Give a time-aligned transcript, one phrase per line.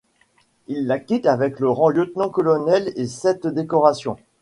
[0.67, 4.17] Il la quitte avec le rang lieutenant-colonel et sept décorations.